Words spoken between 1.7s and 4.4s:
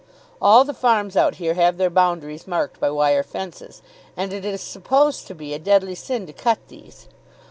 their boundaries marked by wire fences, and